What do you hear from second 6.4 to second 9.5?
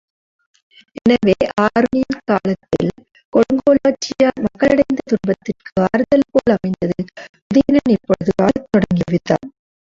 அமைந்தது, உதயணன் இப்போது ஆளத் தொடங்கிய விதம்.